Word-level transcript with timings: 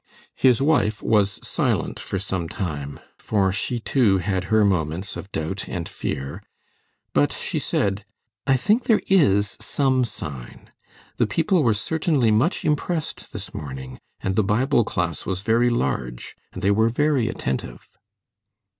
His 0.35 0.59
wife 0.63 1.03
was 1.03 1.39
silent 1.47 1.99
for 1.99 2.17
some 2.17 2.49
time, 2.49 2.99
for 3.19 3.51
she, 3.51 3.79
too, 3.79 4.17
had 4.17 4.45
her 4.45 4.65
moments 4.65 5.15
of 5.15 5.31
doubt 5.31 5.65
and 5.69 5.87
fear, 5.87 6.41
but 7.13 7.31
she 7.31 7.59
said: 7.59 8.03
"I 8.47 8.57
think 8.57 8.85
there 8.85 9.03
is 9.09 9.57
some 9.61 10.03
sign. 10.03 10.71
The 11.17 11.27
people 11.27 11.61
were 11.63 11.75
certainly 11.75 12.31
much 12.31 12.65
impressed 12.65 13.31
this 13.31 13.53
morning, 13.53 13.99
and 14.21 14.35
the 14.35 14.43
Bible 14.43 14.83
class 14.83 15.27
was 15.27 15.43
very 15.43 15.69
large, 15.69 16.35
and 16.51 16.63
they 16.63 16.71
were 16.71 16.89
very 16.89 17.27
attentive." 17.27 17.87